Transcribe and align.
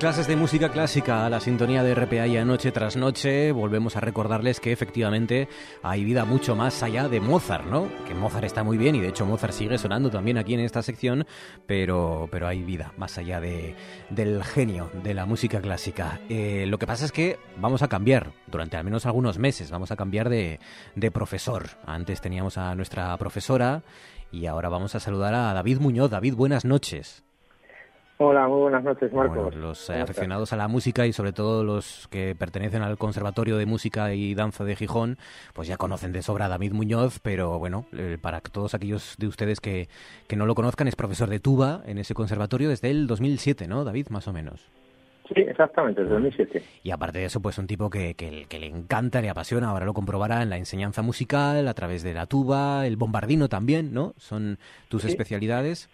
Clases 0.00 0.26
de 0.26 0.34
música 0.34 0.70
clásica 0.70 1.26
a 1.26 1.28
la 1.28 1.40
sintonía 1.40 1.82
de 1.82 1.94
RPA 1.94 2.26
y 2.26 2.38
a 2.38 2.44
noche 2.46 2.72
tras 2.72 2.96
noche. 2.96 3.52
Volvemos 3.52 3.96
a 3.96 4.00
recordarles 4.00 4.58
que 4.58 4.72
efectivamente 4.72 5.46
hay 5.82 6.04
vida 6.04 6.24
mucho 6.24 6.56
más 6.56 6.82
allá 6.82 7.06
de 7.06 7.20
Mozart, 7.20 7.66
¿no? 7.66 7.86
Que 8.08 8.14
Mozart 8.14 8.46
está 8.46 8.64
muy 8.64 8.78
bien 8.78 8.94
y 8.94 9.00
de 9.00 9.08
hecho 9.08 9.26
Mozart 9.26 9.52
sigue 9.52 9.76
sonando 9.76 10.08
también 10.08 10.38
aquí 10.38 10.54
en 10.54 10.60
esta 10.60 10.80
sección, 10.80 11.26
pero, 11.66 12.30
pero 12.32 12.48
hay 12.48 12.62
vida 12.62 12.94
más 12.96 13.18
allá 13.18 13.40
de, 13.40 13.76
del 14.08 14.42
genio 14.42 14.90
de 15.02 15.12
la 15.12 15.26
música 15.26 15.60
clásica. 15.60 16.18
Eh, 16.30 16.64
lo 16.66 16.78
que 16.78 16.86
pasa 16.86 17.04
es 17.04 17.12
que 17.12 17.38
vamos 17.58 17.82
a 17.82 17.88
cambiar 17.88 18.32
durante 18.46 18.78
al 18.78 18.84
menos 18.84 19.04
algunos 19.04 19.38
meses, 19.38 19.70
vamos 19.70 19.90
a 19.90 19.96
cambiar 19.96 20.30
de, 20.30 20.60
de 20.94 21.10
profesor. 21.10 21.68
Antes 21.84 22.22
teníamos 22.22 22.56
a 22.56 22.74
nuestra 22.74 23.14
profesora 23.18 23.82
y 24.32 24.46
ahora 24.46 24.70
vamos 24.70 24.94
a 24.94 25.00
saludar 25.00 25.34
a 25.34 25.52
David 25.52 25.78
Muñoz. 25.78 26.10
David, 26.10 26.36
buenas 26.36 26.64
noches. 26.64 27.22
Hola, 28.22 28.46
muy 28.48 28.60
buenas 28.60 28.84
noches, 28.84 29.10
Marcos. 29.14 29.54
los 29.54 29.88
eh, 29.88 29.98
aficionados 29.98 30.52
a 30.52 30.56
la 30.58 30.68
música 30.68 31.06
y 31.06 31.12
sobre 31.14 31.32
todo 31.32 31.64
los 31.64 32.06
que 32.08 32.34
pertenecen 32.34 32.82
al 32.82 32.98
Conservatorio 32.98 33.56
de 33.56 33.64
Música 33.64 34.12
y 34.12 34.34
Danza 34.34 34.62
de 34.62 34.76
Gijón, 34.76 35.16
pues 35.54 35.68
ya 35.68 35.78
conocen 35.78 36.12
de 36.12 36.20
sobra 36.20 36.44
a 36.44 36.48
David 36.50 36.72
Muñoz, 36.72 37.18
pero 37.20 37.58
bueno, 37.58 37.86
eh, 37.96 38.18
para 38.20 38.42
todos 38.42 38.74
aquellos 38.74 39.16
de 39.18 39.26
ustedes 39.26 39.60
que, 39.60 39.88
que 40.28 40.36
no 40.36 40.44
lo 40.44 40.54
conozcan, 40.54 40.86
es 40.86 40.96
profesor 40.96 41.30
de 41.30 41.40
tuba 41.40 41.80
en 41.86 41.96
ese 41.96 42.12
conservatorio 42.12 42.68
desde 42.68 42.90
el 42.90 43.06
2007, 43.06 43.66
¿no, 43.66 43.84
David? 43.84 44.08
Más 44.10 44.28
o 44.28 44.34
menos. 44.34 44.70
Sí, 45.34 45.40
exactamente, 45.40 46.02
desde 46.02 46.12
2007. 46.12 46.62
Y 46.82 46.90
aparte 46.90 47.20
de 47.20 47.24
eso, 47.24 47.40
pues 47.40 47.56
un 47.56 47.66
tipo 47.66 47.88
que, 47.88 48.16
que, 48.16 48.44
que, 48.50 48.58
le 48.58 48.66
encanta, 48.66 49.22
le 49.22 49.30
apasiona, 49.30 49.70
ahora 49.70 49.86
lo 49.86 49.94
comprobará 49.94 50.42
en 50.42 50.50
la 50.50 50.58
enseñanza 50.58 51.00
musical, 51.00 51.66
a 51.66 51.72
través 51.72 52.02
de 52.02 52.12
la 52.12 52.26
tuba, 52.26 52.86
el 52.86 52.96
bombardino 52.98 53.48
también, 53.48 53.94
¿no? 53.94 54.12
Son 54.18 54.58
tus 54.90 55.06
especialidades. 55.06 55.88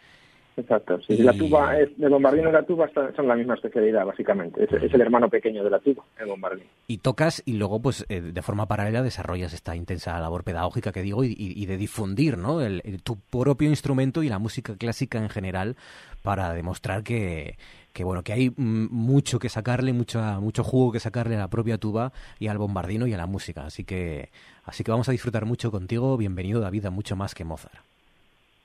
Exacto, 0.56 0.98
sí. 1.02 1.18
La 1.18 1.34
tuba, 1.34 1.78
es, 1.78 1.90
el 2.00 2.08
bombardino 2.08 2.48
y 2.48 2.52
la 2.52 2.62
tuba 2.62 2.88
son 3.14 3.28
la 3.28 3.36
misma 3.36 3.54
especialidad, 3.54 4.06
básicamente. 4.06 4.64
Es, 4.64 4.72
es, 4.72 4.94
el 4.94 5.00
hermano 5.02 5.28
pequeño 5.28 5.62
de 5.62 5.68
la 5.68 5.78
tuba, 5.80 6.02
el 6.18 6.26
bombardino. 6.26 6.66
Y 6.86 6.98
tocas 6.98 7.42
y 7.44 7.54
luego, 7.54 7.80
pues, 7.82 8.06
eh, 8.08 8.22
de 8.22 8.42
forma 8.42 8.66
paralela 8.66 9.02
desarrollas 9.02 9.52
esta 9.52 9.76
intensa 9.76 10.18
labor 10.18 10.44
pedagógica 10.44 10.92
que 10.92 11.02
digo 11.02 11.24
y, 11.24 11.34
y 11.36 11.66
de 11.66 11.76
difundir, 11.76 12.38
¿no? 12.38 12.62
El, 12.62 12.80
el, 12.84 13.02
tu 13.02 13.18
propio 13.18 13.68
instrumento 13.68 14.22
y 14.22 14.30
la 14.30 14.38
música 14.38 14.76
clásica 14.76 15.18
en 15.18 15.28
general 15.28 15.76
para 16.22 16.54
demostrar 16.54 17.02
que, 17.02 17.58
que 17.92 18.02
bueno, 18.02 18.22
que 18.22 18.32
hay 18.32 18.52
mucho 18.56 19.38
que 19.38 19.48
sacarle, 19.48 19.92
mucho, 19.92 20.20
mucho 20.41 20.64
jugo 20.64 20.91
que 20.91 21.00
sacarle 21.00 21.36
a 21.36 21.41
la 21.41 21.48
propia 21.48 21.78
tuba 21.78 22.12
y 22.38 22.48
al 22.48 22.58
bombardino 22.58 23.06
y 23.06 23.12
a 23.12 23.18
la 23.18 23.26
música. 23.26 23.66
Así 23.66 23.84
que, 23.84 24.30
así 24.64 24.84
que 24.84 24.91
vamos 24.91 25.08
a 25.08 25.12
disfrutar 25.12 25.44
mucho 25.44 25.70
contigo. 25.70 26.16
Bienvenido, 26.16 26.60
David, 26.60 26.86
a 26.86 26.91
mucho 26.91 27.14
más 27.14 27.34
que 27.34 27.44
Mozart. 27.44 27.95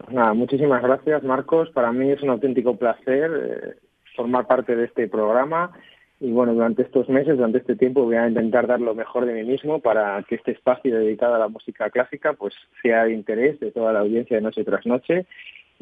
Nada, 0.09 0.33
muchísimas 0.33 0.81
gracias, 0.81 1.23
Marcos. 1.23 1.69
Para 1.71 1.91
mí 1.91 2.11
es 2.11 2.21
un 2.21 2.29
auténtico 2.29 2.75
placer 2.77 3.31
eh, 3.33 3.75
formar 4.15 4.47
parte 4.47 4.75
de 4.75 4.85
este 4.85 5.07
programa. 5.07 5.71
Y 6.19 6.31
bueno, 6.31 6.53
durante 6.53 6.83
estos 6.83 7.09
meses, 7.09 7.37
durante 7.37 7.57
este 7.57 7.75
tiempo, 7.75 8.03
voy 8.03 8.15
a 8.15 8.27
intentar 8.27 8.67
dar 8.67 8.79
lo 8.79 8.93
mejor 8.93 9.25
de 9.25 9.33
mí 9.33 9.43
mismo 9.43 9.79
para 9.79 10.21
que 10.23 10.35
este 10.35 10.51
espacio 10.51 10.95
dedicado 10.95 11.35
a 11.35 11.39
la 11.39 11.47
música 11.47 11.89
clásica 11.89 12.33
pues 12.33 12.53
sea 12.81 13.05
de 13.05 13.13
interés 13.13 13.59
de 13.59 13.71
toda 13.71 13.91
la 13.91 14.01
audiencia 14.01 14.37
de 14.37 14.43
noche 14.43 14.63
tras 14.63 14.85
noche 14.85 15.25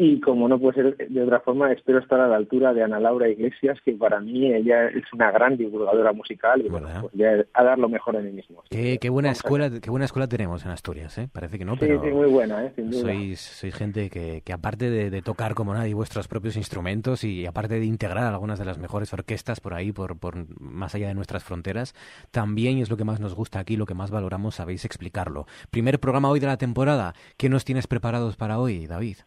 y 0.01 0.21
como 0.21 0.47
no 0.47 0.57
puede 0.57 0.75
ser 0.75 1.09
de 1.09 1.21
otra 1.21 1.41
forma, 1.41 1.73
espero 1.73 1.99
estar 1.99 2.21
a 2.21 2.27
la 2.29 2.37
altura 2.37 2.73
de 2.73 2.81
Ana 2.81 3.01
Laura 3.01 3.27
Iglesias, 3.27 3.77
que 3.83 3.91
para 3.91 4.21
mí 4.21 4.49
ella 4.49 4.85
es 4.87 5.03
una 5.11 5.29
gran 5.29 5.57
divulgadora 5.57 6.13
musical 6.13 6.61
y 6.65 6.69
bueno, 6.69 6.87
pues 7.01 7.13
voy 7.13 7.25
a 7.25 7.63
dar 7.65 7.77
lo 7.77 7.89
mejor 7.89 8.15
de 8.15 8.23
mí 8.23 8.31
mismo. 8.31 8.63
Qué, 8.69 8.97
qué 8.97 9.09
buena 9.09 9.31
escuela, 9.31 9.69
qué 9.69 9.89
buena 9.89 10.05
escuela 10.05 10.29
tenemos 10.29 10.63
en 10.63 10.71
Asturias, 10.71 11.17
¿eh? 11.17 11.27
Parece 11.29 11.59
que 11.59 11.65
no, 11.65 11.73
sí, 11.73 11.79
pero 11.81 12.01
sí, 12.01 12.11
muy 12.11 12.27
buena, 12.27 12.63
¿eh? 12.63 12.71
Sin 12.77 12.91
duda. 12.91 13.01
Sois, 13.01 13.41
sois 13.41 13.75
gente 13.75 14.09
que, 14.09 14.41
que 14.45 14.53
aparte 14.53 14.89
de, 14.89 15.09
de, 15.09 15.21
tocar 15.21 15.53
como 15.53 15.73
nadie 15.73 15.93
vuestros 15.93 16.29
propios 16.29 16.55
instrumentos 16.55 17.25
y 17.25 17.45
aparte 17.45 17.77
de 17.77 17.85
integrar 17.85 18.23
algunas 18.23 18.57
de 18.57 18.63
las 18.63 18.77
mejores 18.77 19.11
orquestas 19.11 19.59
por 19.59 19.73
ahí, 19.73 19.91
por, 19.91 20.17
por 20.17 20.45
más 20.61 20.95
allá 20.95 21.09
de 21.09 21.13
nuestras 21.13 21.43
fronteras, 21.43 21.93
también 22.31 22.77
es 22.77 22.89
lo 22.89 22.95
que 22.95 23.03
más 23.03 23.19
nos 23.19 23.35
gusta 23.35 23.59
aquí, 23.59 23.75
lo 23.75 23.85
que 23.85 23.95
más 23.95 24.11
valoramos, 24.11 24.55
sabéis 24.55 24.85
explicarlo. 24.85 25.45
Primer 25.71 25.99
programa 25.99 26.29
hoy 26.29 26.39
de 26.39 26.47
la 26.47 26.55
temporada. 26.55 27.15
¿Qué 27.35 27.49
nos 27.49 27.65
tienes 27.65 27.85
preparados 27.85 28.37
para 28.37 28.59
hoy, 28.59 28.87
David? 28.87 29.17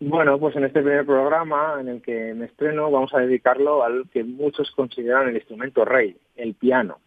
Bueno, 0.00 0.38
pues 0.38 0.56
en 0.56 0.64
este 0.64 0.82
primer 0.82 1.06
programa 1.06 1.76
en 1.80 1.88
el 1.88 2.02
que 2.02 2.34
me 2.34 2.46
estreno 2.46 2.90
vamos 2.90 3.14
a 3.14 3.20
dedicarlo 3.20 3.84
al 3.84 4.08
que 4.10 4.24
muchos 4.24 4.70
consideran 4.72 5.28
el 5.28 5.36
instrumento 5.36 5.84
rey, 5.84 6.16
el 6.36 6.54
piano. 6.54 6.98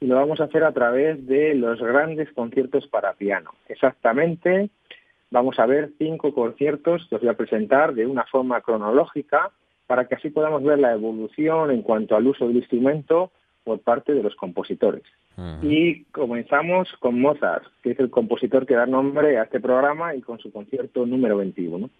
Y 0.00 0.06
lo 0.06 0.16
vamos 0.16 0.40
a 0.40 0.44
hacer 0.44 0.64
a 0.64 0.72
través 0.72 1.26
de 1.26 1.54
los 1.54 1.80
grandes 1.80 2.32
conciertos 2.32 2.86
para 2.88 3.14
piano. 3.14 3.50
Exactamente, 3.68 4.70
vamos 5.30 5.58
a 5.58 5.66
ver 5.66 5.90
cinco 5.98 6.34
conciertos 6.34 7.06
que 7.08 7.16
os 7.16 7.20
voy 7.20 7.30
a 7.30 7.36
presentar 7.36 7.94
de 7.94 8.06
una 8.06 8.24
forma 8.24 8.60
cronológica 8.62 9.50
para 9.86 10.06
que 10.06 10.14
así 10.14 10.30
podamos 10.30 10.62
ver 10.62 10.78
la 10.78 10.92
evolución 10.92 11.70
en 11.70 11.82
cuanto 11.82 12.16
al 12.16 12.26
uso 12.26 12.48
del 12.48 12.56
instrumento 12.56 13.30
por 13.64 13.80
parte 13.80 14.14
de 14.14 14.22
los 14.22 14.34
compositores. 14.36 15.02
Uh 15.36 15.40
-huh. 15.40 15.58
Y 15.62 16.04
comenzamos 16.04 16.88
con 17.00 17.20
Mozart, 17.20 17.64
que 17.82 17.92
es 17.92 17.98
el 17.98 18.10
compositor 18.10 18.66
que 18.66 18.74
da 18.74 18.86
nombre 18.86 19.38
a 19.38 19.44
este 19.44 19.60
programa 19.60 20.14
y 20.14 20.22
con 20.22 20.38
su 20.38 20.50
concierto 20.52 21.06
número 21.06 21.36
21. 21.36 21.90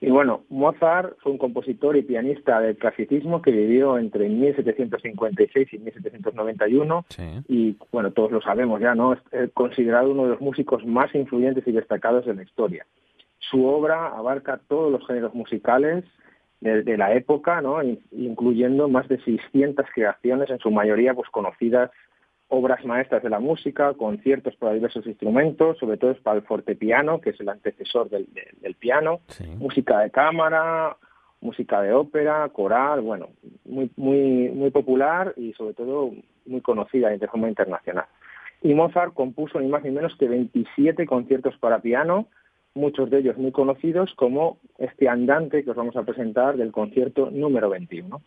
Y 0.00 0.10
bueno, 0.10 0.44
Mozart 0.50 1.16
fue 1.20 1.32
un 1.32 1.38
compositor 1.38 1.96
y 1.96 2.02
pianista 2.02 2.60
del 2.60 2.76
clasicismo 2.76 3.40
que 3.40 3.50
vivió 3.50 3.96
entre 3.96 4.28
1756 4.28 5.72
y 5.72 5.78
1791 5.78 7.04
sí. 7.08 7.22
y 7.48 7.76
bueno, 7.92 8.10
todos 8.10 8.30
lo 8.30 8.42
sabemos 8.42 8.80
ya, 8.80 8.94
¿no? 8.94 9.14
Es 9.14 9.20
considerado 9.54 10.10
uno 10.10 10.24
de 10.24 10.30
los 10.30 10.40
músicos 10.40 10.84
más 10.84 11.14
influyentes 11.14 11.66
y 11.66 11.72
destacados 11.72 12.26
de 12.26 12.34
la 12.34 12.42
historia. 12.42 12.86
Su 13.38 13.64
obra 13.66 14.08
abarca 14.08 14.60
todos 14.68 14.92
los 14.92 15.06
géneros 15.06 15.34
musicales 15.34 16.04
de, 16.60 16.82
de 16.82 16.96
la 16.98 17.14
época, 17.14 17.62
¿no? 17.62 17.78
Incluyendo 18.12 18.88
más 18.88 19.08
de 19.08 19.18
600 19.22 19.86
creaciones, 19.94 20.50
en 20.50 20.58
su 20.58 20.70
mayoría 20.70 21.14
pues 21.14 21.30
conocidas 21.30 21.90
obras 22.48 22.84
maestras 22.84 23.22
de 23.22 23.30
la 23.30 23.40
música, 23.40 23.94
conciertos 23.94 24.54
para 24.56 24.74
diversos 24.74 25.06
instrumentos, 25.06 25.78
sobre 25.78 25.96
todo 25.96 26.14
para 26.22 26.38
el 26.38 26.44
fortepiano, 26.44 27.20
que 27.20 27.30
es 27.30 27.40
el 27.40 27.48
antecesor 27.48 28.08
del, 28.08 28.26
del, 28.32 28.60
del 28.60 28.74
piano, 28.74 29.20
sí. 29.28 29.44
música 29.58 30.00
de 30.00 30.10
cámara, 30.10 30.96
música 31.40 31.82
de 31.82 31.92
ópera, 31.92 32.48
coral, 32.50 33.00
bueno, 33.00 33.28
muy, 33.64 33.90
muy, 33.96 34.48
muy 34.50 34.70
popular 34.70 35.34
y 35.36 35.52
sobre 35.54 35.74
todo 35.74 36.12
muy 36.46 36.60
conocida 36.60 37.08
de 37.08 37.28
forma 37.28 37.48
internacional. 37.48 38.06
Y 38.62 38.74
Mozart 38.74 39.14
compuso 39.14 39.60
ni 39.60 39.68
más 39.68 39.84
ni 39.84 39.90
menos 39.90 40.14
que 40.16 40.28
27 40.28 41.06
conciertos 41.06 41.56
para 41.58 41.80
piano, 41.80 42.26
muchos 42.74 43.10
de 43.10 43.18
ellos 43.18 43.36
muy 43.36 43.52
conocidos, 43.52 44.12
como 44.14 44.58
este 44.78 45.08
andante 45.08 45.64
que 45.64 45.70
os 45.70 45.76
vamos 45.76 45.96
a 45.96 46.04
presentar 46.04 46.56
del 46.56 46.72
concierto 46.72 47.30
número 47.30 47.70
21. 47.70 48.20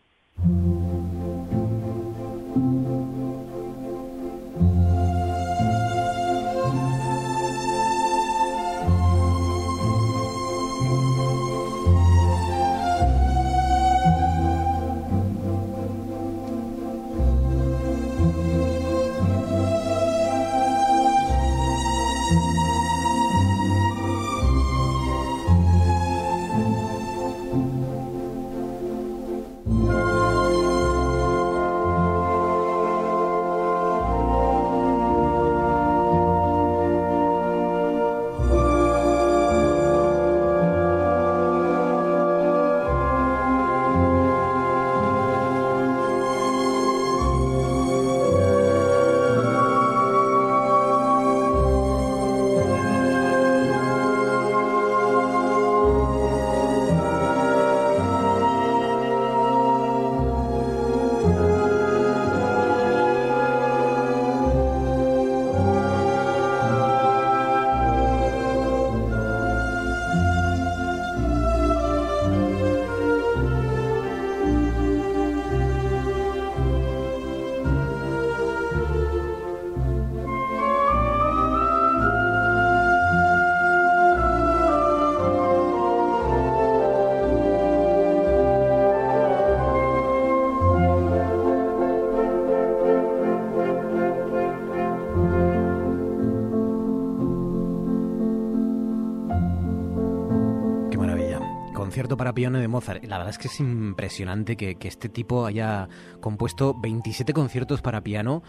Mozart. 102.70 103.04
La 103.04 103.18
verdad 103.18 103.30
es 103.30 103.38
que 103.38 103.48
es 103.48 103.60
impresionante 103.60 104.56
que, 104.56 104.76
este 104.80 105.08
tipo 105.08 105.46
haya 105.46 105.88
compuesto 106.20 106.74
27 106.80 107.32
conciertos 107.32 107.82
para 107.82 108.02
piano. 108.02 108.42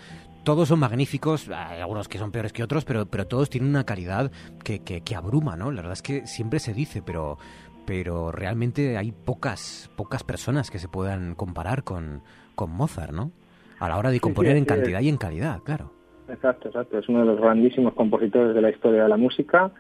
Todos 0.44 0.70
son 0.70 0.80
magníficos, 0.80 1.50
hay 1.50 1.82
algunos 1.82 2.08
que 2.08 2.18
son 2.18 2.32
peores 2.32 2.52
que 2.54 2.64
otros, 2.64 2.86
pero, 2.86 3.06
pero 3.06 3.28
todos 3.28 3.50
tienen 3.50 3.70
una 3.70 3.86
calidad 3.86 4.32
que, 4.64 4.80
que, 4.80 5.16
abruma, 5.16 5.56
¿no? 5.56 5.72
La 5.72 5.82
verdad 5.82 5.94
es 5.94 6.02
que 6.02 6.26
siempre 6.26 6.60
se 6.60 6.74
dice, 6.74 7.04
pero, 7.04 7.38
pero 7.86 8.32
realmente 8.32 8.98
hay 8.98 9.12
pocas, 9.12 9.92
pocas 9.96 10.24
personas 10.24 10.72
que 10.72 10.80
se 10.80 10.88
puedan 10.88 11.36
comparar 11.36 11.84
con, 11.84 12.24
con 12.56 12.72
Mozart, 12.72 13.14
¿no? 13.14 13.32
A 13.80 13.90
la 13.90 13.98
hora 13.98 14.10
de 14.10 14.20
componer 14.20 14.58
en 14.58 14.66
cantidad 14.66 15.02
y 15.02 15.10
en 15.10 15.18
calidad, 15.18 15.60
claro. 15.64 15.92
Exacto, 16.28 16.70
exacto. 16.70 16.98
Es 16.98 17.08
uno 17.10 17.20
de 17.20 17.26
los 17.26 17.40
grandísimos 17.40 17.94
compositores 17.94 18.56
de 18.56 18.62
la 18.62 18.70
historia 18.70 19.04
de 19.04 19.10
la 19.10 19.18
música 19.18 19.72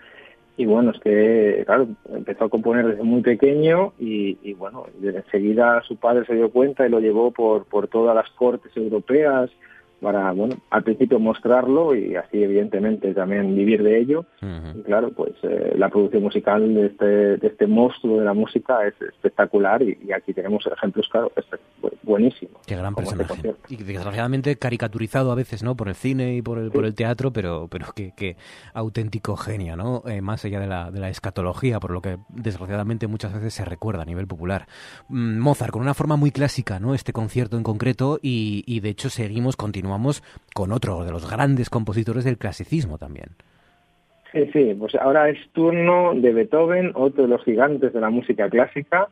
y 0.58 0.66
bueno, 0.66 0.92
es 0.92 1.00
que, 1.00 1.64
claro, 1.66 1.88
empezó 2.14 2.46
a 2.46 2.50
componer 2.50 2.86
desde 2.86 3.04
muy 3.04 3.22
pequeño 3.22 3.94
y, 4.00 4.38
y 4.44 4.54
bueno, 4.54 4.86
enseguida 5.02 5.82
su 5.84 5.98
padre 5.98 6.26
se 6.26 6.36
dio 6.36 6.52
cuenta 6.52 6.86
y 6.86 6.90
lo 6.90 7.00
llevó 7.00 7.32
por, 7.32 7.66
por 7.66 7.88
todas 7.88 8.16
las 8.16 8.30
cortes 8.32 8.76
europeas 8.76 9.50
para, 10.02 10.32
bueno, 10.32 10.56
al 10.72 10.84
principio 10.84 11.20
mostrarlo 11.20 11.96
y 11.96 12.16
así 12.16 12.42
evidentemente 12.44 13.14
también 13.14 13.56
vivir 13.56 13.84
de 13.84 14.00
ello. 14.00 14.26
Y 14.42 14.82
claro, 14.82 15.12
pues 15.12 15.34
eh, 15.44 15.74
la 15.78 15.90
producción 15.90 16.24
musical 16.24 16.74
de 16.74 16.88
este, 16.88 17.06
de 17.06 17.48
este 17.48 17.68
monstruo 17.68 18.18
de 18.18 18.26
la 18.26 18.34
música 18.34 18.86
es 18.88 19.00
espectacular 19.00 19.82
y, 19.84 20.12
aquí 20.12 20.34
tenemos 20.34 20.66
ejemplos, 20.66 21.08
claro, 21.10 21.32
buenísimos. 22.02 22.66
Qué 22.66 22.76
gran 22.76 22.96
este 22.98 23.16
personaje. 23.16 23.56
y 23.70 23.78
desgraciadamente 23.78 24.56
caricaturizado 24.56 25.32
a 25.32 25.36
veces, 25.36 25.62
¿no? 25.62 25.76
Por 25.76 25.88
el 25.88 25.96
cine 25.96 26.36
y 26.36 26.42
por 26.42 26.58
el, 26.58 26.72
por 26.72 26.86
el 26.86 26.96
teatro, 26.96 27.32
pero, 27.32 27.68
pero 27.70 27.88
qué, 27.96 28.14
qué 28.18 28.38
auténtico 28.74 29.38
genio, 29.38 29.76
¿no? 29.76 30.02
Eh, 30.08 30.22
más 30.22 30.44
allá 30.46 30.60
de 30.60 30.68
la, 30.68 30.90
de 30.90 31.00
la 31.00 31.10
escatología, 31.10 31.80
por 31.80 31.92
lo 31.92 32.02
que 32.02 32.18
desgraciadamente 32.30 33.06
muchas 33.06 33.34
veces 33.34 33.54
se 33.54 33.66
recuerda 33.66 34.02
a 34.02 34.06
nivel 34.06 34.26
popular. 34.26 34.68
Mm, 35.10 35.38
Mozart, 35.38 35.72
con 35.72 35.84
una 35.84 35.94
forma 35.94 36.16
muy 36.16 36.32
clásica, 36.32 36.80
¿no? 36.80 36.96
Este 36.96 37.14
concierto 37.14 37.56
en 37.56 37.64
concreto 37.64 38.20
y, 38.22 38.64
y 38.66 38.80
de 38.80 38.90
hecho 38.90 39.10
seguimos, 39.12 39.56
continuando 39.56 39.91
continuamos 39.92 40.24
con 40.54 40.72
otro 40.72 41.04
de 41.04 41.12
los 41.12 41.30
grandes 41.30 41.70
compositores 41.70 42.24
del 42.24 42.38
clasicismo 42.38 42.98
también. 42.98 43.32
Sí, 44.32 44.50
sí, 44.54 44.74
pues 44.80 44.96
ahora 44.96 45.28
es 45.30 45.38
turno 45.52 46.14
de 46.16 46.32
Beethoven, 46.32 46.94
otro 46.96 47.24
de 47.24 47.30
los 47.30 47.44
gigantes 47.44 47.92
de 47.92 48.00
la 48.00 48.10
música 48.10 48.50
clásica. 48.50 49.10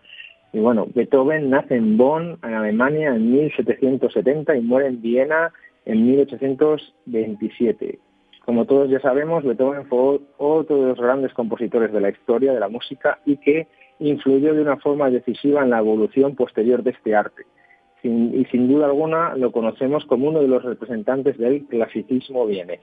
Y 0.54 0.60
bueno, 0.60 0.88
Beethoven 0.96 1.50
nace 1.50 1.76
en 1.76 1.98
Bonn, 1.98 2.40
en 2.44 2.54
Alemania, 2.54 3.10
en 3.10 3.30
1770 3.30 4.56
y 4.56 4.62
muere 4.62 4.88
en 4.88 5.02
Viena 5.02 5.52
en 5.86 6.06
1827. 6.06 8.00
Como 8.46 8.64
todos 8.66 8.90
ya 8.90 9.02
sabemos, 9.02 9.44
Beethoven 9.44 9.86
fue 9.88 10.22
otro 10.38 10.78
de 10.78 10.88
los 10.88 11.00
grandes 11.00 11.34
compositores 11.34 11.92
de 11.92 12.00
la 12.00 12.10
historia 12.10 12.54
de 12.54 12.60
la 12.62 12.70
música 12.70 13.20
y 13.26 13.36
que 13.36 13.68
influyó 14.00 14.54
de 14.54 14.62
una 14.62 14.78
forma 14.78 15.10
decisiva 15.10 15.62
en 15.62 15.72
la 15.72 15.80
evolución 15.80 16.36
posterior 16.36 16.84
de 16.84 16.92
este 16.92 17.14
arte 17.16 17.44
y 18.04 18.46
sin 18.46 18.68
duda 18.68 18.86
alguna 18.86 19.36
lo 19.36 19.52
conocemos 19.52 20.06
como 20.06 20.30
uno 20.30 20.42
de 20.42 20.48
los 20.48 20.64
representantes 20.64 21.38
del 21.38 21.66
clasicismo 21.66 22.46
vienés. 22.46 22.82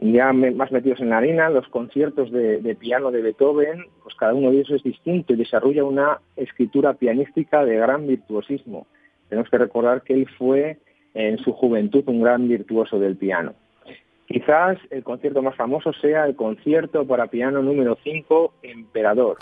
Ya 0.00 0.32
más 0.32 0.72
metidos 0.72 1.00
en 1.00 1.10
la 1.10 1.18
harina, 1.18 1.50
los 1.50 1.68
conciertos 1.68 2.32
de, 2.32 2.76
piano 2.80 3.10
de 3.10 3.20
Beethoven, 3.20 3.84
pues 4.02 4.14
cada 4.14 4.32
uno 4.32 4.50
de 4.50 4.60
ellos 4.60 4.70
es 4.70 4.82
distinto 4.82 5.34
y 5.34 5.36
desarrolla 5.36 5.84
una 5.84 6.20
escritura 6.36 6.94
pianística 6.94 7.64
de 7.66 7.76
gran 7.76 8.06
virtuosismo. 8.06 8.86
Tenemos 9.28 9.50
que 9.50 9.58
recordar 9.58 10.02
que 10.02 10.14
él 10.14 10.26
fue 10.38 10.78
en 11.12 11.36
su 11.38 11.52
juventud 11.52 12.02
un 12.06 12.22
gran 12.22 12.48
virtuoso 12.48 12.98
del 12.98 13.16
piano. 13.16 13.52
Quizás 14.26 14.78
el 14.90 15.04
concierto 15.04 15.42
más 15.42 15.56
famoso 15.56 15.92
sea 15.92 16.24
el 16.24 16.34
concierto 16.34 17.06
para 17.06 17.26
piano 17.26 17.62
número 17.62 17.98
5, 18.02 18.54
Emperador, 18.62 19.36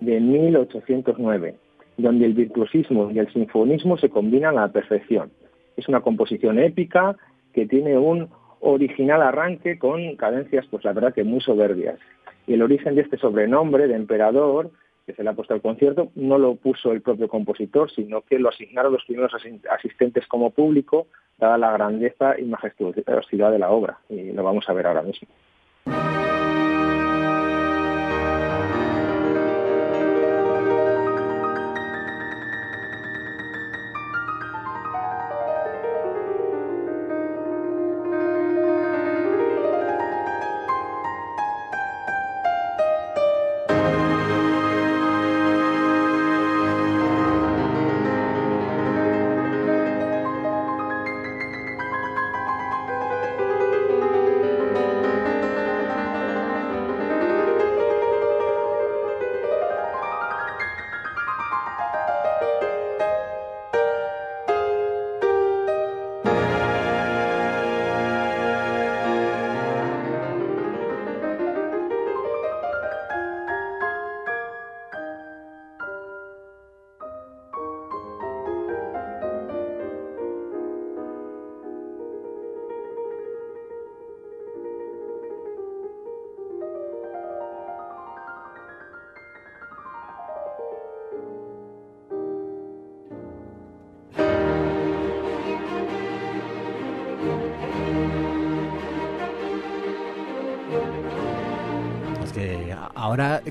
de 0.00 0.20
1809 0.20 1.67
donde 1.98 2.26
el 2.26 2.32
virtuosismo 2.32 3.10
y 3.10 3.18
el 3.18 3.30
sinfonismo 3.32 3.98
se 3.98 4.08
combinan 4.08 4.56
a 4.56 4.62
la 4.62 4.72
perfección. 4.72 5.30
Es 5.76 5.88
una 5.88 6.00
composición 6.00 6.58
épica 6.58 7.16
que 7.52 7.66
tiene 7.66 7.98
un 7.98 8.28
original 8.60 9.20
arranque 9.20 9.78
con 9.78 10.16
cadencias, 10.16 10.66
pues 10.70 10.84
la 10.84 10.92
verdad 10.92 11.12
que 11.12 11.24
muy 11.24 11.40
soberbias. 11.40 11.98
Y 12.46 12.54
el 12.54 12.62
origen 12.62 12.94
de 12.94 13.02
este 13.02 13.18
sobrenombre 13.18 13.88
de 13.88 13.94
emperador, 13.94 14.70
que 15.06 15.12
se 15.12 15.22
le 15.22 15.30
ha 15.30 15.34
puesto 15.34 15.54
al 15.54 15.60
concierto, 15.60 16.10
no 16.14 16.38
lo 16.38 16.54
puso 16.54 16.92
el 16.92 17.02
propio 17.02 17.28
compositor, 17.28 17.90
sino 17.90 18.22
que 18.22 18.38
lo 18.38 18.48
asignaron 18.48 18.92
los 18.92 19.04
primeros 19.04 19.32
asistentes 19.70 20.26
como 20.26 20.50
público, 20.50 21.08
dada 21.38 21.58
la 21.58 21.72
grandeza 21.72 22.38
y 22.38 22.44
majestuosidad 22.44 23.52
de 23.52 23.58
la 23.58 23.70
obra. 23.70 23.98
Y 24.08 24.32
lo 24.32 24.42
vamos 24.44 24.68
a 24.68 24.72
ver 24.72 24.86
ahora 24.86 25.02
mismo. 25.02 25.28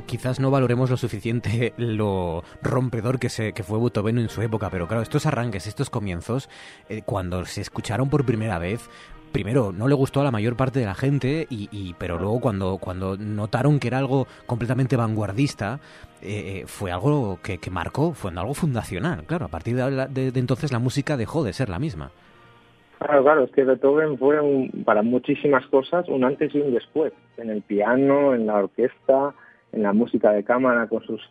Quizás 0.06 0.40
no 0.40 0.52
valoremos 0.52 0.90
lo 0.90 0.98
suficiente 0.98 1.74
lo 1.78 2.44
rompedor 2.62 3.20
que, 3.20 3.30
se, 3.30 3.54
que 3.54 3.64
fue 3.64 3.80
Beethoven 3.80 4.18
en 4.18 4.30
su 4.30 4.42
época, 4.42 4.70
pero 4.70 4.88
claro, 4.88 5.04
estos 5.04 5.26
arranques, 5.26 5.68
estos 5.68 5.90
comienzos, 5.90 6.50
eh, 6.90 7.02
cuando 7.06 7.46
se 7.46 7.62
escucharon 7.62 8.10
por 8.10 8.26
primera 8.26 8.60
vez, 8.60 8.90
primero 9.32 9.72
no 9.72 9.88
le 9.88 9.96
gustó 9.96 10.22
a 10.22 10.24
la 10.24 10.32
mayor 10.32 10.56
parte 10.56 10.80
de 10.80 10.86
la 10.86 10.96
gente 10.96 11.48
y, 11.50 11.94
pero 12.00 12.18
luego 12.18 12.40
cuando 12.40 12.78
cuando 12.78 13.18
notaron 13.18 13.80
que 13.80 13.88
era 13.90 13.98
algo 13.98 14.26
completamente 14.46 14.96
vanguardista 14.96 15.80
eh, 16.22 16.62
eh, 16.62 16.64
fue 16.66 16.92
algo 16.92 17.40
que, 17.44 17.60
marcó 17.70 18.14
fue 18.14 18.32
algo 18.36 18.54
fundacional 18.54 19.26
claro 19.26 19.46
a 19.46 19.50
partir 19.50 19.76
de, 19.76 20.32
entonces 20.40 20.72
la 20.72 20.80
música 20.80 21.18
dejó 21.18 21.44
de 21.44 21.54
ser 21.54 21.70
la 21.70 21.80
misma. 21.80 22.12
Claro, 23.00 23.24
claro, 23.24 23.44
es 23.44 23.52
que 23.52 23.64
Beethoven 23.64 24.18
fue 24.18 24.40
para 24.84 25.04
muchísimas 25.04 25.64
cosas 25.68 26.10
un 26.10 26.24
antes 26.24 26.56
y 26.56 26.60
un 26.60 26.74
después, 26.74 27.14
en 27.38 27.52
el 27.52 27.62
piano, 27.62 28.34
en 28.34 28.48
la 28.48 28.56
orquesta, 28.56 29.36
en 29.72 29.84
la 29.84 29.94
música 29.94 30.32
de 30.32 30.44
cámara 30.44 30.88
con 30.88 31.04
sus 31.04 31.22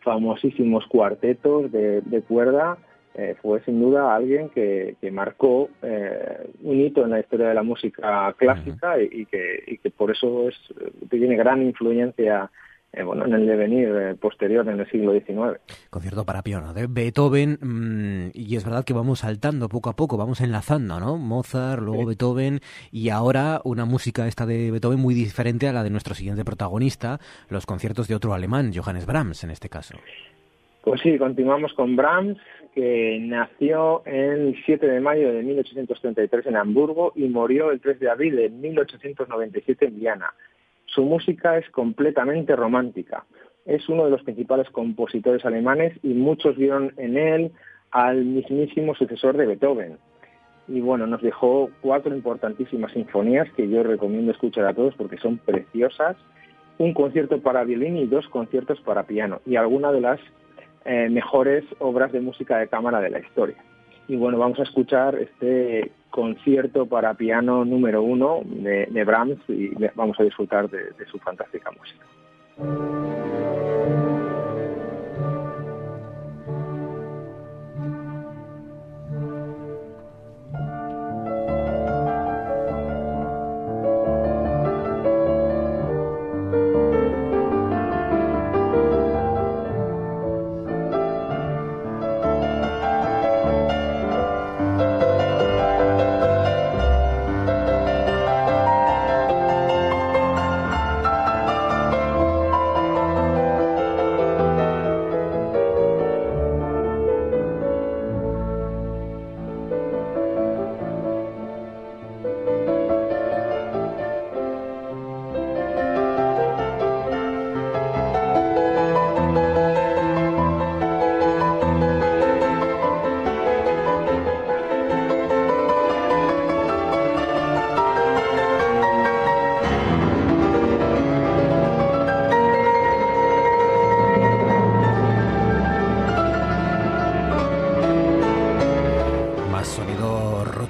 famosísimos 0.00 0.86
cuartetos 0.86 1.72
de, 1.72 2.22
cuerda, 2.28 2.78
eh, 3.14 3.34
fue 3.42 3.60
sin 3.62 3.80
duda 3.80 4.14
alguien 4.14 4.50
que, 4.50 4.96
marcó 5.10 5.68
eh, 5.82 6.50
un 6.62 6.80
hito 6.80 7.04
en 7.04 7.10
la 7.10 7.20
historia 7.20 7.48
de 7.48 7.54
la 7.54 7.62
música 7.62 8.34
clásica 8.36 9.00
y, 9.00 9.26
que, 9.26 9.64
y 9.66 9.78
que 9.78 9.90
por 9.90 10.10
eso 10.10 10.48
es, 10.48 10.54
tiene 11.10 11.36
gran 11.36 11.62
influencia 11.62 12.50
eh, 12.96 13.02
bueno, 13.02 13.26
en 13.26 13.34
el 13.34 13.46
devenir 13.46 13.88
eh, 13.88 14.14
posterior 14.14 14.66
en 14.66 14.80
el 14.80 14.90
siglo 14.90 15.12
XIX. 15.12 15.60
Concierto 15.90 16.24
para 16.24 16.42
piano 16.42 16.72
de 16.72 16.86
Beethoven, 16.86 17.58
mm, 17.60 18.30
y 18.32 18.56
es 18.56 18.64
verdad 18.64 18.84
que 18.86 18.94
vamos 18.94 19.18
saltando 19.18 19.68
poco 19.68 19.90
a 19.90 19.96
poco, 19.96 20.16
vamos 20.16 20.40
enlazando, 20.40 20.98
¿no? 20.98 21.18
Mozart, 21.18 21.82
luego 21.82 22.06
Beethoven, 22.06 22.60
y 22.90 23.10
ahora 23.10 23.60
una 23.64 23.84
música 23.84 24.26
esta 24.26 24.46
de 24.46 24.70
Beethoven 24.70 24.98
muy 24.98 25.12
diferente 25.12 25.68
a 25.68 25.74
la 25.74 25.84
de 25.84 25.90
nuestro 25.90 26.14
siguiente 26.14 26.42
protagonista, 26.42 27.20
los 27.50 27.66
conciertos 27.66 28.08
de 28.08 28.14
otro 28.14 28.32
alemán, 28.32 28.72
Johannes 28.74 29.04
Brahms 29.04 29.44
en 29.44 29.50
este 29.50 29.68
caso. 29.68 29.98
Pues 30.80 31.02
sí, 31.02 31.18
continuamos 31.18 31.74
con 31.74 31.96
Brahms, 31.96 32.38
que 32.74 33.18
nació 33.20 34.06
el 34.06 34.56
7 34.64 34.86
de 34.86 35.00
mayo 35.00 35.34
de 35.34 35.42
1833 35.42 36.46
en 36.46 36.56
Hamburgo 36.56 37.12
y 37.14 37.24
murió 37.24 37.72
el 37.72 37.80
3 37.80 38.00
de 38.00 38.08
abril 38.08 38.36
de 38.36 38.48
1897 38.48 39.84
en 39.84 39.98
Viena. 39.98 40.32
Su 40.96 41.04
música 41.04 41.58
es 41.58 41.68
completamente 41.72 42.56
romántica. 42.56 43.26
es 43.66 43.86
uno 43.90 44.06
de 44.06 44.10
los 44.10 44.22
principales 44.22 44.70
compositores 44.70 45.44
alemanes 45.44 45.92
y 46.02 46.14
muchos 46.14 46.56
vieron 46.56 46.94
en 46.96 47.18
él 47.18 47.52
al 47.90 48.24
mismísimo 48.24 48.94
sucesor 48.94 49.36
de 49.36 49.44
Beethoven. 49.44 49.98
Y 50.68 50.80
bueno, 50.80 51.06
nos 51.06 51.20
dejó 51.20 51.68
cuatro 51.82 52.16
importantísimas 52.16 52.92
sinfonías 52.92 53.46
que 53.52 53.68
yo 53.68 53.82
recomiendo 53.82 54.32
escuchar 54.32 54.64
a 54.64 54.72
todos 54.72 54.94
porque 54.94 55.18
son 55.18 55.36
preciosas. 55.36 56.16
Un 56.78 56.94
concierto 56.94 57.42
para 57.42 57.64
violín 57.64 57.98
y 57.98 58.06
dos 58.06 58.26
conciertos 58.28 58.80
para 58.80 59.02
piano 59.02 59.42
y 59.44 59.56
algunas 59.56 59.92
de 59.92 60.00
las 60.00 60.20
eh, 60.86 61.10
mejores 61.10 61.62
obras 61.78 62.10
de 62.10 62.20
música 62.20 62.56
de 62.56 62.68
cámara 62.68 63.02
de 63.02 63.10
la 63.10 63.18
historia. 63.18 63.56
Y 64.08 64.16
bueno, 64.16 64.38
vamos 64.38 64.60
a 64.60 64.62
escuchar 64.62 65.14
este 65.16 65.92
concierto 66.16 66.86
para 66.86 67.12
piano 67.12 67.64
número 67.66 68.02
uno 68.02 68.40
de, 68.44 69.04
Brahms 69.04 69.38
y 69.48 69.70
vamos 69.94 70.18
a 70.18 70.24
disfrutar 70.24 70.68
de 70.70 71.06
su 71.12 71.18
fantástica 71.18 71.70
música. 71.70 73.25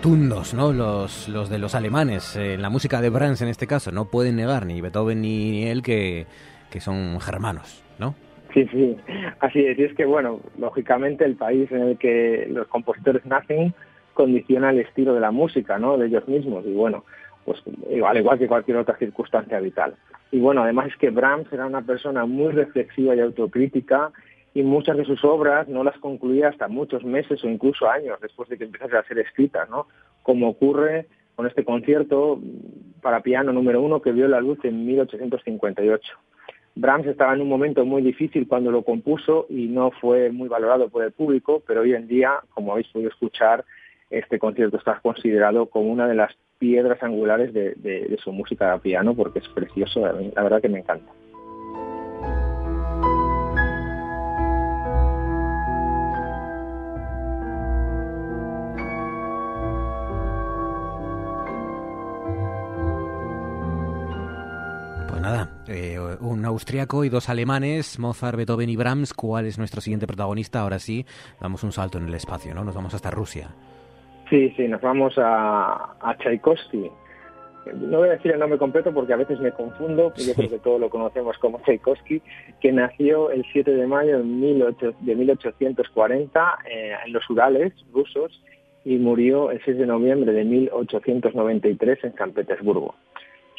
¿No? 0.07 0.73
Los, 0.73 1.51
de 1.51 1.59
los 1.59 1.75
alemanes, 1.75 2.37
en 2.37 2.63
la 2.63 2.71
música 2.71 3.01
de 3.01 3.11
Brahms 3.11 3.43
en 3.43 3.49
este 3.49 3.67
caso, 3.67 3.91
no 3.91 4.05
pueden 4.05 4.37
negar 4.37 4.65
ni 4.65 4.81
Beethoven 4.81 5.21
ni, 5.21 5.65
él 5.67 5.83
que, 5.83 6.27
son 6.79 7.19
germanos, 7.21 7.83
¿no? 7.99 8.15
Sí, 8.55 8.69
sí, 8.71 8.97
así 9.41 9.67
es. 9.67 9.79
Es 9.79 9.95
que, 9.95 10.05
bueno, 10.05 10.41
lógicamente 10.59 11.25
el 11.25 11.35
país 11.35 11.73
en 11.73 11.83
el 11.83 11.99
que 11.99 12.47
los 12.51 12.69
compositores 12.69 13.25
nacen 13.27 13.75
condiciona 14.15 14.71
el 14.71 14.81
estilo 14.81 15.13
de 15.15 15.21
la 15.21 15.31
música, 15.31 15.79
¿no? 15.79 15.99
De 15.99 16.07
ellos 16.07 16.29
mismos. 16.29 16.65
Y 16.67 16.73
bueno, 16.73 17.05
pues 17.45 17.63
al 18.07 18.17
igual 18.17 18.39
que 18.39 18.47
cualquier 18.47 18.77
otra 18.77 18.97
circunstancia 18.99 19.59
vital. 19.59 19.95
Y 20.31 20.39
bueno, 20.39 20.63
además 20.63 20.89
es 20.89 20.97
que 20.97 21.11
Brahms 21.11 21.53
era 21.53 21.67
una 21.67 21.83
persona 21.83 22.27
muy 22.27 22.53
reflexiva 22.53 23.17
y 23.17 23.21
autocrítica 23.21 24.13
y 24.57 24.63
muchas 24.63 24.97
de 24.97 25.05
sus 25.05 25.23
obras 25.23 25.69
no 25.69 25.85
las 25.85 25.99
concluía 25.99 26.49
hasta 26.49 26.67
muchos 26.67 27.05
meses 27.05 27.45
o 27.45 27.49
incluso 27.51 27.91
años 27.91 28.19
después 28.23 28.49
de 28.49 28.57
que 28.57 28.65
empezase 28.65 28.97
a 28.97 29.03
ser 29.03 29.19
escritas, 29.19 29.69
¿no? 29.69 29.87
Como 30.23 30.49
ocurre 30.49 31.09
con 31.35 31.47
este 31.47 31.63
concierto 31.63 32.41
para 33.03 33.21
piano 33.21 33.53
número 33.53 33.83
uno 33.83 34.01
que 34.01 34.13
vio 34.13 34.27
la 34.29 34.41
luz 34.41 34.59
en 34.65 34.87
1858. 34.87 36.03
Brahms 36.75 37.07
estaba 37.07 37.35
en 37.35 37.43
un 37.43 37.51
momento 37.51 37.85
muy 37.85 38.01
difícil 38.01 38.49
cuando 38.49 38.71
lo 38.71 38.81
compuso 38.81 39.45
y 39.51 39.67
no 39.67 39.91
fue 39.91 40.31
muy 40.31 40.49
valorado 40.49 40.89
por 40.89 41.05
el 41.05 41.13
público, 41.13 41.63
pero 41.67 41.83
hoy 41.83 41.93
en 41.93 42.09
día, 42.09 42.41
como 42.55 42.73
habéis 42.73 42.89
podido 42.89 43.11
escuchar, 43.11 43.63
este 44.09 44.39
concierto 44.39 44.79
está 44.79 45.01
considerado 45.01 45.67
como 45.67 45.93
una 45.93 46.09
de 46.09 46.15
las 46.15 46.33
piedras 46.59 47.03
angulares 47.03 47.53
de, 47.53 48.19
su 48.25 48.33
música 48.33 48.73
a 48.73 48.79
piano 48.79 49.15
porque 49.15 49.41
es 49.41 49.49
precioso, 49.49 50.01
la 50.01 50.43
verdad 50.43 50.63
que 50.63 50.71
me 50.71 50.79
encanta. 50.79 51.13
Eh, 65.69 65.99
un 66.21 66.45
austriaco 66.45 67.05
y 67.05 67.09
dos 67.09 67.29
alemanes, 67.29 67.99
Mozart, 67.99 68.37
Beethoven 68.37 68.69
y 68.69 68.77
Brahms. 68.77 69.13
¿Cuál 69.13 69.47
es 69.47 69.59
nuestro 69.59 69.81
siguiente 69.81 70.07
protagonista? 70.07 70.61
Ahora 70.61 70.79
sí, 70.79 71.05
damos 71.41 71.65
un 71.65 71.73
salto 71.73 71.99
en 71.99 72.07
el 72.07 72.15
espacio, 72.15 72.55
¿no? 72.55 72.65
Nos 72.65 72.75
vamos 72.75 72.95
hasta 72.95 73.11
Rusia. 73.11 73.49
Sí, 74.31 74.53
sí, 74.57 74.69
nos 74.69 74.81
vamos 74.81 75.15
a, 75.19 75.97
a 76.01 76.17
Tchaikovsky. 76.19 76.89
No 77.75 77.99
voy 77.99 78.09
a 78.09 78.13
decir 78.13 78.31
el 78.31 78.39
nombre 78.39 78.59
completo 78.59 78.95
porque 78.95 79.13
a 79.13 79.17
veces 79.17 79.41
me 79.41 79.51
confundo, 79.51 80.13
yo 80.15 80.35
creo 80.35 80.51
que 80.51 80.59
todos 80.59 80.81
lo 80.81 80.89
conocemos 80.89 81.37
como 81.39 81.59
Tchaikovsky, 81.63 82.23
que 82.61 82.73
nació 82.73 83.33
el 83.33 83.45
7 83.53 83.73
de 83.73 83.89
mayo 83.89 84.19
de, 84.19 84.25
1840 84.25 86.59
eh, 86.71 86.93
en 87.05 87.13
los 87.13 87.29
Urales 87.29 87.73
rusos 87.93 88.41
y 88.85 88.99
murió 88.99 89.51
el 89.51 89.61
6 89.65 89.79
de 89.79 89.87
noviembre 89.87 90.33
de 90.33 90.45
1893 90.45 92.05
en 92.05 92.15
San 92.15 92.31
Petersburgo. 92.31 92.95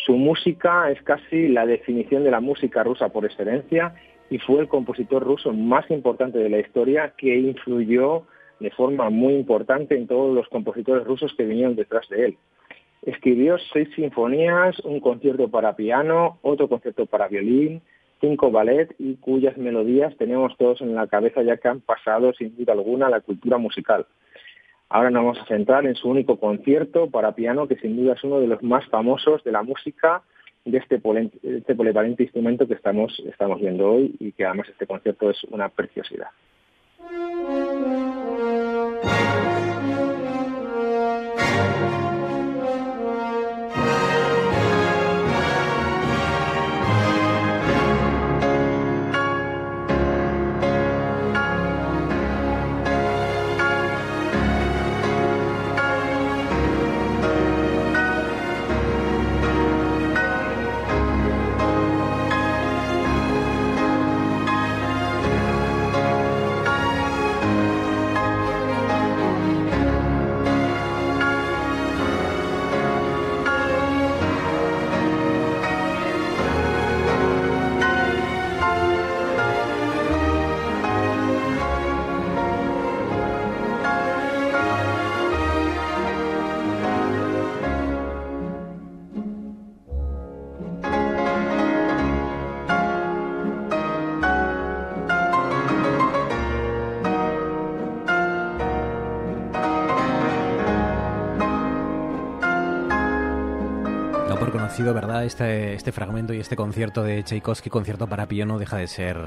Su 0.08 0.16
música 0.16 0.90
es 0.90 1.02
casi 1.02 1.50
la 1.50 1.66
definición 1.66 2.24
de 2.24 2.32
la 2.32 2.40
música 2.40 2.82
rusa 2.82 3.10
por 3.10 3.26
excelencia 3.26 3.94
y 4.30 4.38
fue 4.38 4.62
el 4.62 4.70
compositor 4.70 5.22
ruso 5.22 5.52
más 5.52 5.92
importante 5.92 6.38
de 6.38 6.50
la 6.50 6.60
historia 6.60 7.14
que 7.18 7.38
influyó 7.38 8.24
de 8.62 8.72
forma 8.72 9.10
muy 9.10 9.34
importante 9.34 9.98
en 9.98 10.08
todos 10.08 10.34
los 10.34 10.48
compositores 10.48 11.06
rusos 11.06 11.34
que 11.36 11.44
vinieron 11.44 11.76
detrás 11.76 12.08
de 12.08 12.24
él. 12.24 12.38
Escribió 13.02 13.58
seis 13.74 13.90
sinfonías, 13.98 14.80
un 14.86 15.02
concierto 15.02 15.50
para 15.50 15.76
piano, 15.76 16.40
otro 16.42 16.70
concierto 16.70 17.06
para 17.06 17.28
violín, 17.28 17.82
cinco 18.22 18.50
ballet 18.50 18.96
y 19.00 19.16
cuyas 19.16 19.58
melodías 19.58 20.16
tenemos 20.16 20.56
todos 20.56 20.80
en 20.80 20.96
la 20.96 21.08
cabeza 21.08 21.44
ya 21.44 21.58
que 21.58 21.68
han 21.68 21.82
pasado 21.82 22.32
sin 22.32 22.56
duda 22.56 22.72
alguna 22.72 23.08
a 23.08 23.10
la 23.10 23.20
cultura 23.20 23.58
musical. 23.58 24.06
Ahora 24.90 25.10
nos 25.10 25.24
vamos 25.24 25.40
a 25.40 25.46
centrar 25.46 25.86
en 25.86 25.96
su 25.96 26.10
único 26.10 26.40
concierto 26.40 27.10
para 27.10 27.34
piano, 27.34 27.68
que 27.68 27.76
sin 27.76 27.98
duda 27.98 28.14
es 28.14 28.24
uno 28.24 28.40
de 28.40 28.48
los 28.48 28.64
más 28.64 28.86
famosos 28.88 29.44
de 29.44 29.52
la 29.52 29.64
música 29.64 30.22
de 30.64 30.78
este, 30.78 31.02
este 31.44 31.76
polivalente 31.76 32.24
instrumento 32.24 32.68
que 32.68 32.74
estamos, 32.74 33.22
estamos 33.26 33.60
viendo 33.60 33.90
hoy 33.90 34.16
y 34.20 34.32
que 34.32 34.46
además 34.46 34.70
este 34.70 34.88
concierto 34.88 35.30
es 35.30 35.44
una 35.46 35.70
preciosidad. 35.70 36.28
Oído, 104.80 104.94
¿verdad? 104.94 105.26
Este, 105.26 105.74
este 105.74 105.92
fragmento 105.92 106.34
y 106.34 106.40
este 106.40 106.56
concierto 106.56 107.04
de 107.04 107.24
Tchaikovsky, 107.24 107.70
concierto 107.70 108.08
para 108.08 108.28
piano, 108.28 108.60
deja 108.60 108.78
de 108.78 108.88
ser 108.88 109.18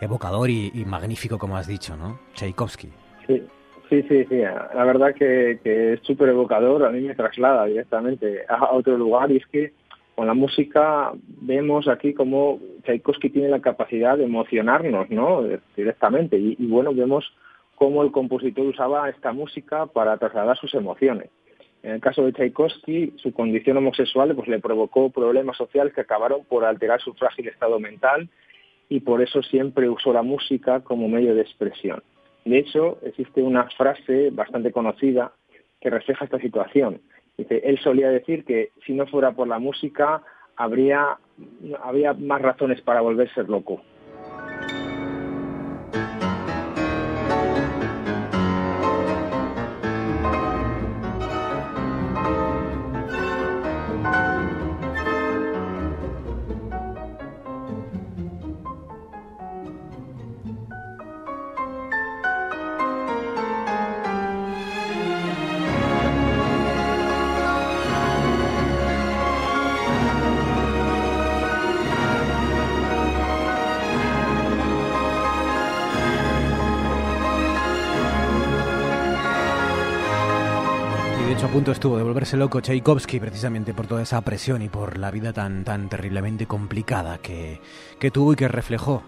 evocador 0.00 0.50
y, 0.50 0.84
magnífico, 0.86 1.38
como 1.38 1.56
has 1.56 1.66
dicho, 1.66 1.96
¿no? 1.96 2.18
Tchaikovsky. 2.34 2.88
Sí, 3.26 3.42
sí, 3.88 4.02
sí, 4.02 4.24
sí. 4.28 4.38
La 4.38 4.84
verdad 4.84 5.14
que, 5.14 5.58
que 5.62 5.94
es 5.94 6.00
súper 6.02 6.28
evocador, 6.28 6.84
a 6.84 6.90
mí 6.90 7.00
me 7.00 7.14
traslada 7.14 7.64
directamente 7.66 8.44
a 8.48 8.72
otro 8.72 8.96
lugar 8.96 9.30
y 9.30 9.38
es 9.38 9.46
que 9.46 9.72
con 10.14 10.26
la 10.26 10.34
música 10.34 11.12
vemos 11.42 11.88
aquí 11.88 12.14
como 12.14 12.60
Tchaikovsky 12.84 13.30
tiene 13.30 13.48
la 13.48 13.60
capacidad 13.60 14.16
de 14.16 14.24
emocionarnos, 14.24 15.10
¿no? 15.10 15.42
Directamente. 15.76 16.38
Y, 16.38 16.56
y 16.58 16.66
bueno, 16.66 16.94
vemos 16.94 17.24
cómo 17.74 18.02
el 18.02 18.12
compositor 18.12 18.66
usaba 18.66 19.08
esta 19.08 19.32
música 19.32 19.86
para 19.86 20.16
trasladar 20.16 20.56
sus 20.58 20.74
emociones. 20.74 21.30
En 21.86 21.92
el 21.92 22.00
caso 22.00 22.24
de 22.24 22.32
Tchaikovsky, 22.32 23.12
su 23.14 23.32
condición 23.32 23.76
homosexual 23.76 24.34
pues, 24.34 24.48
le 24.48 24.58
provocó 24.58 25.08
problemas 25.10 25.56
sociales 25.56 25.94
que 25.94 26.00
acabaron 26.00 26.44
por 26.44 26.64
alterar 26.64 27.00
su 27.00 27.14
frágil 27.14 27.46
estado 27.46 27.78
mental 27.78 28.28
y 28.88 28.98
por 28.98 29.22
eso 29.22 29.40
siempre 29.44 29.88
usó 29.88 30.12
la 30.12 30.22
música 30.22 30.80
como 30.80 31.06
medio 31.06 31.36
de 31.36 31.42
expresión. 31.42 32.02
De 32.44 32.58
hecho, 32.58 32.98
existe 33.02 33.40
una 33.40 33.70
frase 33.70 34.30
bastante 34.30 34.72
conocida 34.72 35.30
que 35.80 35.90
refleja 35.90 36.24
esta 36.24 36.40
situación. 36.40 37.02
Dice, 37.38 37.62
él 37.62 37.78
solía 37.78 38.10
decir 38.10 38.44
que 38.44 38.70
si 38.84 38.92
no 38.92 39.06
fuera 39.06 39.30
por 39.30 39.46
la 39.46 39.60
música 39.60 40.22
habría, 40.56 41.18
habría 41.84 42.14
más 42.14 42.42
razones 42.42 42.80
para 42.80 43.00
volverse 43.00 43.44
loco. 43.44 43.80
Punto 81.56 81.72
estuvo 81.72 81.96
de 81.96 82.02
volverse 82.02 82.36
loco 82.36 82.60
Tchaikovsky 82.60 83.20
precisamente 83.20 83.72
por 83.72 83.86
toda 83.86 84.02
esa 84.02 84.20
presión 84.22 84.62
y 84.62 84.68
por 84.68 84.98
la 84.98 85.10
vida 85.10 85.32
tan, 85.32 85.64
tan 85.64 85.88
terriblemente 85.88 86.46
complicada 86.46 87.18
que, 87.18 87.60
que 87.98 88.10
tuvo 88.10 88.32
y 88.32 88.36
que 88.36 88.48
reflejó 88.48 89.02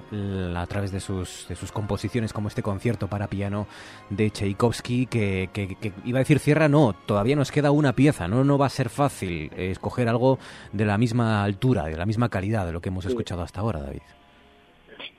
a 0.57 0.67
través 0.67 0.93
de 0.93 1.01
sus, 1.01 1.47
de 1.49 1.57
sus 1.57 1.73
composiciones 1.73 2.33
como 2.33 2.49
este 2.49 2.63
concierto 2.63 3.09
para 3.09 3.27
piano 3.27 3.67
de 4.09 4.31
Tchaikovsky 4.31 5.07
que, 5.07 5.51
que, 5.53 5.77
iba 6.05 6.19
a 6.19 6.21
decir 6.21 6.39
cierra, 6.39 6.69
no, 6.69 6.95
todavía 7.07 7.37
nos 7.37 7.51
queda 7.51 7.71
una 7.71 7.93
pieza, 7.93 8.29
no, 8.29 8.45
no 8.45 8.57
va 8.57 8.67
a 8.67 8.71
ser 8.71 8.89
fácil 8.89 9.51
escoger 9.57 10.09
algo 10.09 10.39
de 10.73 10.85
la 10.85 10.97
misma 10.97 11.45
altura, 11.45 11.85
de 11.85 11.97
la 11.97 12.07
misma 12.07 12.29
calidad 12.29 12.67
de 12.67 12.73
lo 12.73 12.81
que 12.81 12.89
hemos 12.89 13.05
escuchado 13.05 13.43
hasta 13.43 13.61
ahora, 13.61 13.81
David. 13.81 14.03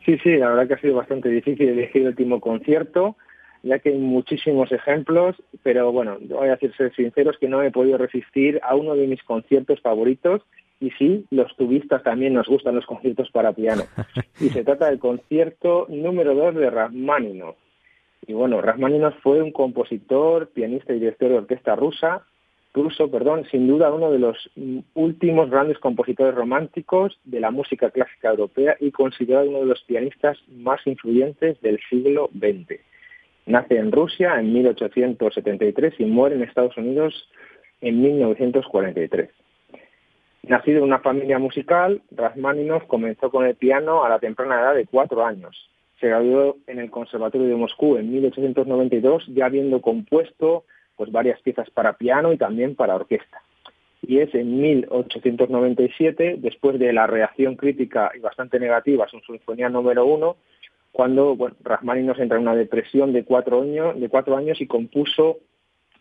Sí, 0.06 0.18
sí, 0.24 0.38
la 0.38 0.50
verdad 0.50 0.68
que 0.68 0.74
ha 0.76 0.82
sido 0.82 0.96
bastante 0.96 1.30
difícil 1.30 1.70
elegir 1.70 2.02
el 2.04 2.10
último 2.10 2.40
concierto 2.40 3.18
ya 3.64 3.80
que 3.80 3.90
hay 3.90 3.98
muchísimos 3.98 4.72
ejemplos, 4.72 5.36
pero 5.64 5.92
bueno, 5.92 6.18
voy 6.22 6.48
a 6.48 6.52
decir 6.52 6.74
ser 6.76 6.94
sinceros 6.96 7.38
que 7.38 7.48
no 7.48 7.62
he 7.62 7.72
podido 7.72 7.98
resistir 7.98 8.60
a 8.64 8.76
uno 8.76 8.96
de 8.96 9.08
mis 9.08 9.24
conciertos 9.24 9.82
favoritos 9.82 10.42
y 10.80 10.92
sí, 10.92 11.26
los 11.30 11.56
tubistas 11.58 12.04
también 12.04 12.34
nos 12.34 12.48
gustan 12.48 12.76
los 12.76 12.86
conciertos 12.86 13.30
para 13.32 13.54
piano. 13.54 13.84
Y 14.40 14.50
se 14.50 14.64
trata 14.64 14.90
del 14.90 15.00
concierto 15.00 15.86
número 15.90 16.34
dos 16.34 16.56
de 16.56 16.70
Rachmaninoff. 16.70 17.58
Y 18.26 18.32
bueno, 18.32 18.62
Rachmaninoff 18.62 19.16
fue 19.22 19.42
un 19.42 19.52
compositor, 19.52 20.48
pianista 20.50 20.94
y 20.94 21.00
director 21.00 21.30
de 21.30 21.38
orquesta 21.40 21.76
rusa, 21.76 22.24
ruso, 22.74 23.10
perdón, 23.10 23.46
sin 23.52 23.68
duda 23.68 23.92
uno 23.92 24.12
de 24.12 24.20
los 24.20 24.50
últimos 24.94 25.50
grandes 25.50 25.80
compositores 25.80 26.36
románticos 26.36 27.20
de 27.26 27.40
la 27.40 27.52
música 27.52 27.90
clásica 27.90 28.30
europea 28.30 28.78
y 28.80 28.92
considerado 28.92 29.50
uno 29.50 29.60
de 29.60 29.66
los 29.66 29.84
pianistas 29.84 30.38
más 30.48 30.86
influyentes 30.86 31.60
del 31.62 31.80
siglo 31.90 32.30
XX. 32.34 32.80
Nace 33.50 33.78
en 33.78 33.92
Rusia 33.92 34.40
en 34.40 34.54
1873 34.54 35.96
y 35.98 36.06
muere 36.06 36.36
en 36.36 36.44
Estados 36.44 36.78
Unidos 36.78 37.28
en 37.82 38.00
1943. 38.00 39.28
Nacido 40.44 40.78
en 40.78 40.84
una 40.84 41.00
familia 41.00 41.40
musical, 41.40 42.04
Rachmaninoff 42.12 42.86
comenzó 42.86 43.32
con 43.32 43.48
el 43.48 43.56
piano 43.56 44.06
a 44.06 44.10
la 44.10 44.20
temprana 44.20 44.62
edad 44.62 44.76
de 44.76 44.86
cuatro 44.86 45.26
años. 45.26 45.68
Se 46.00 46.10
graduó 46.10 46.58
en 46.68 46.78
el 46.78 46.92
Conservatorio 46.92 47.48
de 47.48 47.56
Moscú 47.56 47.98
en 47.98 48.14
1892, 48.14 49.26
ya 49.30 49.48
habiendo 49.48 49.82
compuesto 49.82 50.66
pues, 50.96 51.12
varias 51.12 51.42
piezas 51.42 51.72
para 51.72 51.94
piano 51.94 52.32
y 52.32 52.38
también 52.38 52.76
para 52.76 52.94
orquesta. 52.94 53.42
Y 54.04 54.20
es 54.20 54.34
en 54.36 54.62
1897, 54.62 56.36
después 56.38 56.78
de 56.78 56.94
la 56.94 57.08
reacción 57.08 57.56
crítica 57.56 58.12
y 58.16 58.20
bastante 58.20 58.60
negativa 58.60 59.06
a 59.06 59.10
su 59.10 59.20
sinfonía 59.22 59.70
número 59.70 60.06
uno, 60.06 60.38
cuando 61.00 61.38
bueno, 61.38 61.56
nos 61.82 62.20
entra 62.20 62.36
en 62.36 62.42
una 62.42 62.56
depresión 62.56 63.14
de 63.14 63.24
cuatro, 63.24 63.62
años, 63.62 63.98
de 63.98 64.10
cuatro 64.10 64.36
años 64.36 64.60
y 64.60 64.68
compuso 64.68 65.38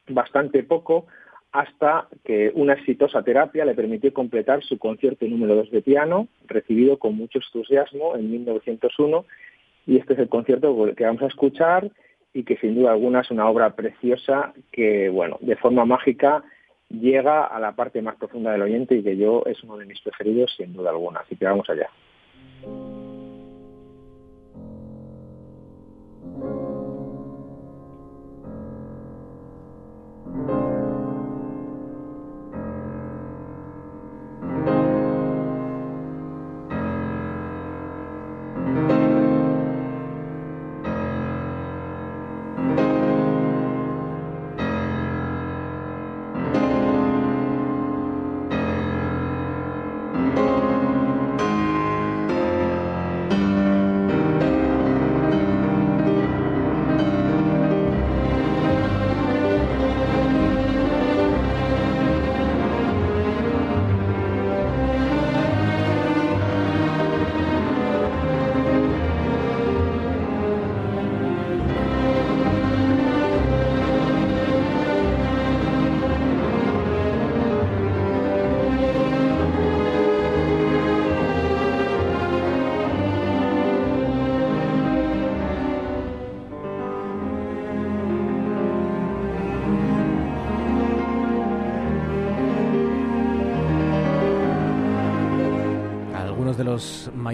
bastante 0.08 0.64
poco 0.64 1.06
hasta 1.52 2.08
que 2.24 2.50
una 2.56 2.72
exitosa 2.72 3.22
terapia 3.22 3.64
le 3.64 3.76
permitió 3.76 4.12
completar 4.12 4.64
su 4.64 4.76
concierto 4.76 5.24
número 5.26 5.54
2 5.54 5.70
de 5.70 5.82
piano, 5.82 6.26
recibido 6.48 6.98
con 6.98 7.14
mucho 7.14 7.38
entusiasmo 7.38 8.16
en 8.16 8.28
1901, 8.28 9.24
y 9.86 9.98
este 9.98 10.14
es 10.14 10.18
el 10.18 10.28
concierto 10.28 10.92
que 10.96 11.04
vamos 11.04 11.22
a 11.22 11.28
escuchar 11.28 11.92
y 12.34 12.42
que 12.42 12.56
sin 12.56 12.74
duda 12.74 12.90
alguna 12.90 13.20
es 13.20 13.30
una 13.30 13.48
obra 13.48 13.76
preciosa 13.76 14.52
que, 14.72 15.10
bueno, 15.10 15.38
de 15.42 15.54
forma 15.54 15.84
mágica 15.84 16.42
llega 16.88 17.44
a 17.44 17.60
la 17.60 17.76
parte 17.76 18.02
más 18.02 18.16
profunda 18.16 18.50
del 18.50 18.62
oyente 18.62 18.96
y 18.96 19.04
que 19.04 19.16
yo 19.16 19.44
es 19.46 19.62
uno 19.62 19.76
de 19.76 19.86
mis 19.86 20.00
preferidos 20.00 20.52
sin 20.56 20.72
duda 20.72 20.90
alguna. 20.90 21.20
Así 21.20 21.36
que 21.36 21.44
vamos 21.44 21.70
allá. 21.70 21.88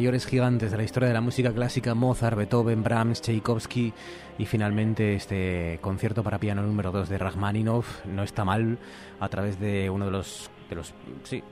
Mayores 0.04 0.26
gigantes 0.26 0.70
de 0.70 0.76
la 0.76 0.82
historia 0.82 1.08
de 1.08 1.14
la 1.14 1.22
música 1.22 1.50
clásica, 1.50 1.94
Mozart, 1.94 2.36
Beethoven, 2.36 2.82
Brahms, 2.82 3.22
Tchaikovsky 3.22 3.90
y 4.36 4.44
finalmente 4.44 5.14
este 5.14 5.78
concierto 5.80 6.22
para 6.22 6.38
piano 6.38 6.62
número 6.62 6.92
2 6.92 7.08
de 7.08 7.16
Rachmaninoff 7.16 8.04
no 8.04 8.22
está 8.22 8.44
mal 8.44 8.76
a 9.18 9.30
través 9.30 9.58
de 9.58 9.88
uno 9.88 10.04
de 10.04 10.10
los 10.10 10.50
de 10.68 10.76
los 10.76 10.94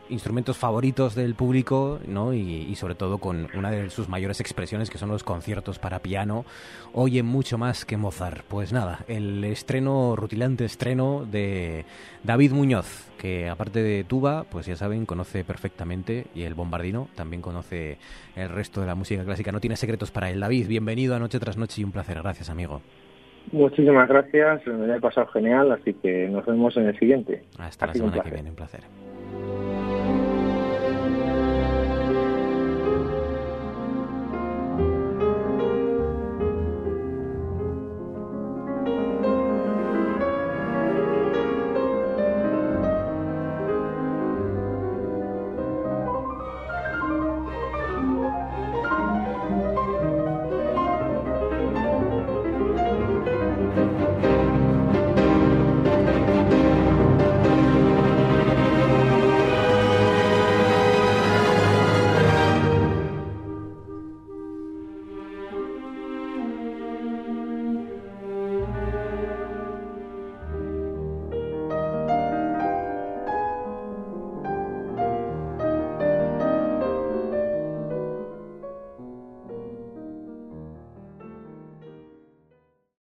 instrumentos 0.08 0.56
favoritos 0.56 1.14
del 1.14 1.34
público, 1.34 2.00
¿no? 2.06 2.32
Y, 2.34 2.74
sobre 2.76 2.94
todo 2.94 3.18
con 3.18 3.48
una 3.54 3.70
de 3.70 3.90
sus 3.90 4.08
mayores 4.08 4.40
expresiones 4.40 4.90
que 4.90 4.98
son 4.98 5.08
los 5.08 5.24
conciertos 5.24 5.78
para 5.78 6.00
piano. 6.00 6.44
Oye 6.92 7.22
mucho 7.22 7.58
más 7.58 7.84
que 7.84 7.96
Mozart. 7.96 8.44
Pues 8.46 8.72
nada, 8.72 9.04
el 9.08 9.44
estreno, 9.44 10.16
rutilante 10.16 10.64
estreno 10.64 11.26
de 11.30 11.84
David 12.22 12.52
Muñoz, 12.52 13.04
que 13.18 13.48
aparte 13.48 13.82
de 13.82 14.04
tuba, 14.04 14.44
pues 14.44 14.66
ya 14.66 14.76
saben, 14.76 15.06
conoce 15.06 15.44
perfectamente 15.44 16.26
y 16.34 16.42
el 16.42 16.54
bombardino 16.54 17.08
también 17.14 17.42
conoce 17.42 17.98
el 18.34 18.48
resto 18.48 18.80
de 18.80 18.86
la 18.86 18.94
música 18.94 19.24
clásica. 19.24 19.52
No 19.52 19.60
tiene 19.60 19.76
secretos 19.76 20.10
para 20.10 20.30
él. 20.30 20.40
David, 20.40 20.66
bienvenido 20.66 21.14
a 21.14 21.18
Noche 21.18 21.38
tras 21.38 21.56
Noche 21.56 21.82
y 21.82 21.84
un 21.84 21.92
placer. 21.92 22.18
Gracias, 22.22 22.50
amigo. 22.50 22.82
Muchísimas 23.50 24.08
gracias, 24.08 24.66
me 24.66 24.94
ha 24.94 25.00
pasado 25.00 25.26
genial, 25.28 25.72
así 25.72 25.94
que 25.94 26.28
nos 26.28 26.46
vemos 26.46 26.76
en 26.76 26.86
el 26.86 26.98
siguiente. 26.98 27.42
Hasta 27.58 27.86
la 27.86 27.94
semana 27.94 28.22
que 28.22 28.30
viene, 28.30 28.50
un 28.50 28.56
placer. 28.56 28.80